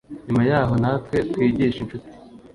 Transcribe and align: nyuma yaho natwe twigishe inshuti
nyuma 0.25 0.43
yaho 0.49 0.73
natwe 0.83 1.17
twigishe 1.31 1.79
inshuti 1.81 2.09